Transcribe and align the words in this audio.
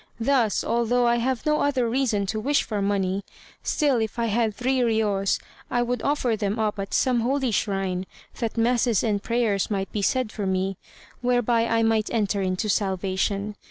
Thus, 0.19 0.63
although 0.63 1.05
I 1.05 1.17
have 1.17 1.45
no 1.45 1.59
other 1.61 1.87
reason 1.87 2.25
to 2.25 2.39
wish 2.39 2.63
for 2.63 2.81
money, 2.81 3.23
still 3.61 3.97
if 4.01 4.17
I 4.17 4.25
had 4.25 4.55
three 4.55 4.79
riyos 4.79 5.39
I 5.69 5.83
would 5.83 6.01
offer 6.01 6.35
them 6.35 6.57
up 6.57 6.79
at 6.79 6.91
some 6.95 7.19
holy 7.19 7.51
shrine, 7.51 8.07
that 8.39 8.57
masses 8.57 9.03
and 9.03 9.21
prayers 9.21 9.69
might 9.69 9.91
be 9.91 10.01
said 10.01 10.31
for 10.31 10.47
me, 10.47 10.75
whereby 11.21 11.67
I 11.67 11.83
might 11.83 12.09
enter 12.11 12.41
into 12.41 12.67
salvation. 12.67 13.55